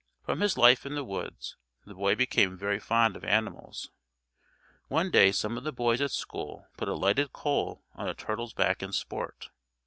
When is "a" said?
6.89-6.95, 8.09-8.15